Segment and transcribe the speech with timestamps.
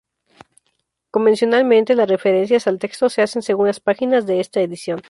[1.11, 4.99] Convencionalmente las referencias al texto se hacen según las páginas de esta edición.